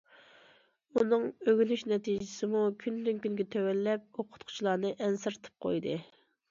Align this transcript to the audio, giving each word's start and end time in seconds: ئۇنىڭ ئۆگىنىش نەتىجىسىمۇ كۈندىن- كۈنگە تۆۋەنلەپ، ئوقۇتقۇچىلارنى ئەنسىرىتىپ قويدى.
ئۇنىڭ 1.01 1.27
ئۆگىنىش 1.51 1.83
نەتىجىسىمۇ 1.93 2.65
كۈندىن- 2.85 3.23
كۈنگە 3.27 3.49
تۆۋەنلەپ، 3.57 4.09
ئوقۇتقۇچىلارنى 4.25 4.97
ئەنسىرىتىپ 4.99 5.63
قويدى. 5.67 6.01